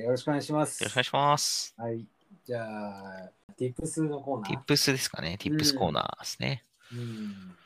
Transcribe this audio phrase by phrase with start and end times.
[0.00, 0.82] よろしくお願いします。
[0.82, 1.74] よろしくお願いします。
[1.76, 2.06] はい。
[2.44, 4.64] じゃあ、Tips のコーナー。
[4.64, 5.36] Tips ですかね。
[5.38, 6.64] Tips コーナーですね。
[6.92, 7.56] うん。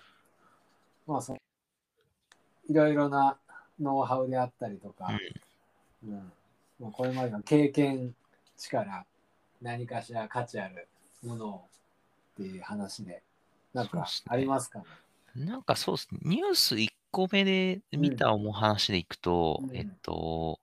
[1.07, 1.39] まあ、その
[2.69, 3.37] いろいろな
[3.81, 5.09] ノウハウであったりとか、
[6.03, 6.33] うん
[6.81, 8.15] まあ、これまでの経験、
[8.57, 9.05] 力、
[9.63, 10.89] 何かしら価値ある
[11.23, 11.65] ものを
[12.35, 13.23] っていう話で、
[13.73, 14.81] なんかありますか
[15.35, 15.45] ね？
[15.45, 16.21] なんかそうですね。
[16.23, 20.59] ニュース1個目で見たお話でいくと、うんえっと、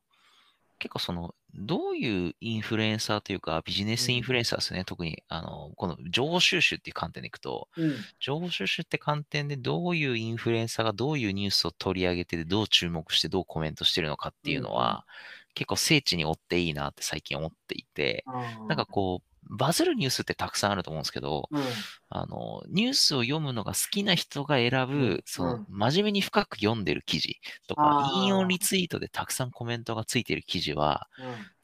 [0.79, 4.85] 結構その、どういうインフルエンサーというか、ビジネスインフルエンサーですね。
[4.85, 8.05] 特に、あの、この情報収集っていう観点でいくと、うん。
[8.19, 15.05] 情報収集って観点でどういうインフルエンサーがどういうニュースを取り上げてて、どう注目してどうコメントしてるのかっていうのは、
[15.53, 18.27] 結構精緻に追っていいなって最近思っていて、
[18.67, 21.61] なんかこう、バズるニュースってたくさんあると思うんですけど、うん、
[22.09, 25.21] あの、ニュースを読むのが好きな人が選ぶ、うん。
[25.25, 31.07] そうのん、真面目に深く読んでる記事とか引用リツイートでたくさんコメントがついてる記事は、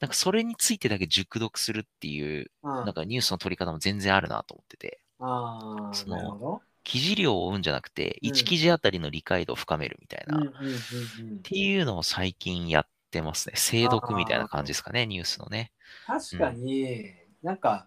[0.00, 2.78] なんかそれについてだけ熟読するっていう、うん。
[2.80, 6.62] うんなんかニュースの取り方も全然あるなと思ってて、ああ、その。
[6.84, 8.30] 記事量を追うんじゃなくて、うん。
[8.30, 10.42] 1記事あたりの理解度を深めるみたいな、っ
[11.42, 13.54] ていうのを最近やってますね。
[13.56, 15.72] 精読みたいな感じですかね、ニュースのね。
[16.06, 17.86] 確かに、なんか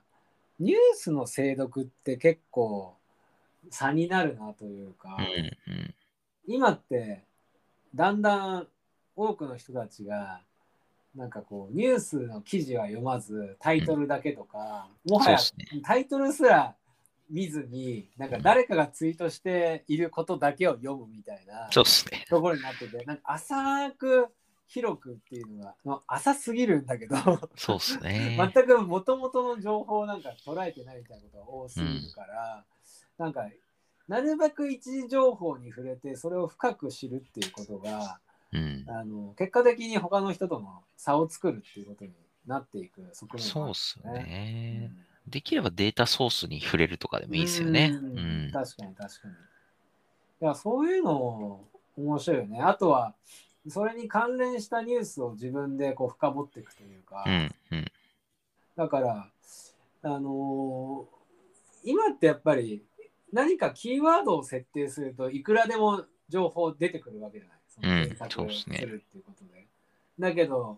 [0.60, 2.96] ニュースの精読って結構
[3.70, 5.96] 差になるなというか、うん、うん。
[6.48, 7.24] 今って
[7.94, 8.68] だんだん
[9.16, 10.42] 多くの人たちが
[11.16, 15.38] なんかこうニュースの記事は読まずタイトルだけとか、もはや
[15.84, 16.76] タイトルすら
[17.30, 21.68] 見ずになんか誰かがツイートしていることだけを読むみたいな。
[22.30, 24.28] ところになっててなんか浅く
[24.72, 27.18] 広くっていうのがまあ浅すぎるんだけど
[27.56, 28.38] そうですね。
[28.54, 32.66] 全くもともとの情報をなんか捉えてないみたいなことが多すぎるから、
[33.18, 33.50] なんか
[34.08, 38.20] なるべく一時情報に触れてそれを深く知るっていうことが
[38.54, 38.86] うん。
[38.88, 42.12] あの結果的に他の人との差を作るっていうことに
[42.46, 44.30] なっていく側面そうっもすよあるんね。
[44.30, 44.92] ね。
[45.28, 47.92] できればデータソースに触れるとかでもいいですよね。
[47.94, 48.52] ううんん。
[48.52, 49.34] 確かに確かに。
[49.34, 51.62] いやそういうの
[51.98, 52.62] 面白いよね。
[52.62, 53.14] あとは
[53.68, 57.56] それに関連したニュースを自分でこう深掘っていくというか、うん。
[57.72, 57.86] うん。
[58.76, 59.28] だから、
[60.04, 61.22] あのー
[61.84, 62.84] 今ってやっぱり
[63.34, 67.58] 何かキーワードを設定するといくらでも情報出てくるわけじゃない。
[68.46, 69.68] ですねするっていうことで。
[70.20, 70.78] だけど、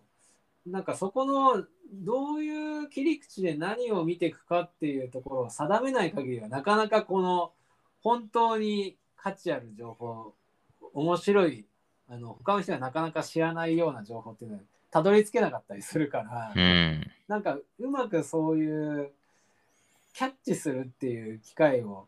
[0.66, 7.52] なんかそこのどういう切り口で何を見ていくかっていうところを定めない限りはなかなかこの
[8.02, 10.34] 本当に価値ある情報
[10.94, 11.66] 面白い
[12.08, 17.10] あの他の人がなかなか知らないような情報っていうのはたどり着けなかったりするから、うん。
[17.26, 19.10] なんかうまくそういう
[20.12, 22.06] キャッチするっていう機会を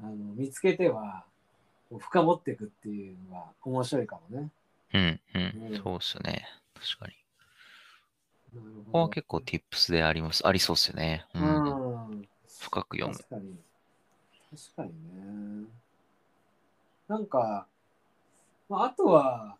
[0.00, 1.24] あの見つけては
[1.98, 4.50] 深掘っていくっていうのが面白いかもね。
[4.94, 5.02] うん。
[5.02, 5.82] ううんん。
[5.82, 6.48] そうっすよね。
[6.74, 7.14] 確かに。
[8.86, 10.46] ここは結構 tips であります。
[10.46, 11.26] ありそうっすよね。
[11.34, 11.38] う。
[11.38, 11.44] うん
[12.20, 12.28] ん。
[12.60, 13.18] 深く読む。
[13.18, 13.56] 確かに。
[14.50, 14.90] 確かに
[15.64, 15.68] ね。
[17.08, 17.66] なんか、
[18.68, 19.56] まあ、あとは、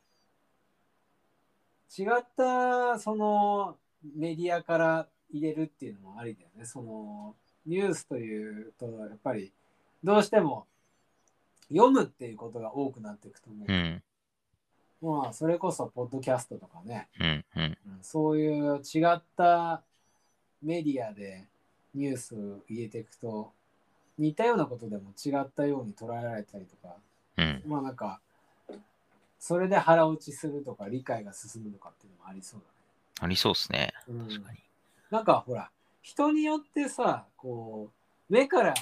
[1.98, 3.76] 違ったその
[4.14, 6.64] メディアから入れるっていうのもありだよね。
[6.64, 7.34] その
[7.64, 9.52] ニュースというと、やっぱり
[10.04, 10.66] どうしても
[11.68, 13.72] 読むっていうことが多くなっていくと思う。
[13.72, 14.02] うん。
[15.02, 17.44] まあ、それこそ、ポッドキャストとかね、うん。
[17.56, 17.62] うん。
[17.62, 19.82] うんそういう違った
[20.62, 21.44] メディアで
[21.94, 23.52] ニュースを入れていくと
[24.18, 26.94] 似たようなことでも違ったように捉えられたりとか
[27.38, 27.62] うん。
[27.66, 28.20] まあなんか
[29.46, 32.60] それで腹落ちするとか理解が進むとかっていうのもありそう
[33.20, 33.94] ありそうっすね。
[34.04, 34.58] 確かに。
[35.08, 35.70] なんかほら
[36.02, 37.92] 人によってさこ
[38.28, 38.74] う目から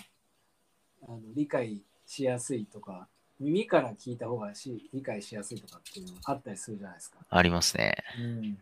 [1.06, 3.08] あの理解しやすいとか
[3.38, 7.18] 耳から聞いた方がし理解しやすいとかっていうのがあったりするじゃないですか。
[7.28, 7.96] ありますね。
[8.18, 8.58] うん、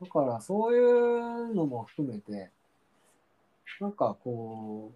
[0.00, 2.48] だからそういうのも含めて
[3.78, 4.90] なんかこ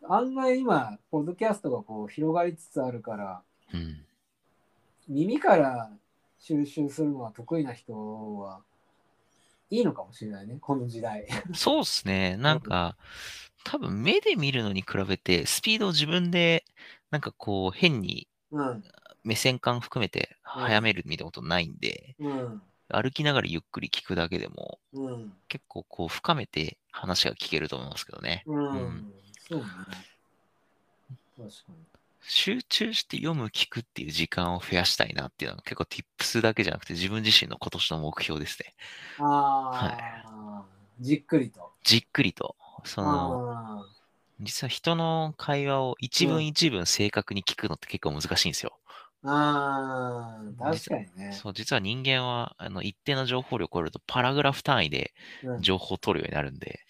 [0.00, 3.42] う案外今ポッドキャストがこう広がりつつあるから
[3.74, 4.04] うん。
[5.08, 5.90] 耳から
[6.38, 7.94] 収集するのが得意な人
[8.38, 8.60] は
[9.70, 10.58] いいのかもしれないね。
[10.60, 11.26] この時代。
[11.54, 12.36] そうっすね。
[12.36, 12.96] なんか、
[13.64, 16.64] 多分目で見るのに比べて、スピードを自分で、
[17.10, 18.82] なんかこう、変にうん。
[19.24, 22.62] 目線感含めてうん早めるみたいなことないんで、うん。
[22.88, 25.32] 歩きながらゆっくり聞くだけでも、うん。
[25.48, 28.44] 結構こう、深めて話が聞けると思いますけどね。
[28.46, 29.12] うん、うん。
[29.48, 29.66] そうね。
[31.36, 38.74] 確か集中して読む、聞くっていう時間を増やしたいなっていうのが結構 tips だけじゃなくて自分自身の今年の目標ですね。
[39.18, 39.24] に。
[39.24, 40.64] ああ、
[41.00, 41.72] じっくりと。
[41.84, 43.42] じっくりと、その、
[43.80, 43.84] あ
[44.40, 48.78] 実は人の会話を一うん文一文正確に聞くのって結構難しいんですよ。
[49.24, 51.32] ああ、確かにね。
[51.32, 55.12] そう、実は人間は、あの、一定の情報量を超えると、パラグラフ単位で
[55.42, 56.80] うん 情報を取るようになるんで、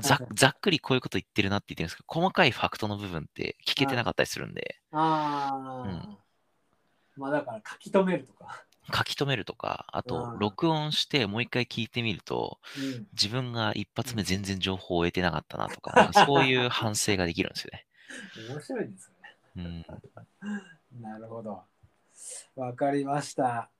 [0.00, 6.18] ざっざっくりこういうこと言ってるなって言ってるんですけど、細かいファクトの部分って聞けてなかったりするんで、ああ、うん
[7.16, 8.64] まあだから書き留めるとか。
[8.92, 17.86] 書き留めるとか、あとう、ん録音してもう一回聞いてみると、うん、自分が一発目全然情報を得てなかったなとか、なんかそういう反省ができるんですよね。
[18.50, 19.36] 面白いですね。
[19.56, 19.86] うん、
[21.00, 21.62] なるほど。
[22.56, 23.70] わかりました。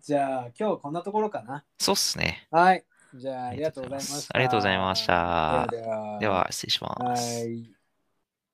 [0.00, 1.64] じゃあ今日はこんなところかな。
[1.78, 2.46] そうっすね。
[2.50, 2.84] はい。
[3.14, 4.36] じゃあありがとうございました。
[4.36, 6.18] ありがとうございましたではでは。
[6.20, 7.44] では、失礼します。
[7.44, 7.77] はい。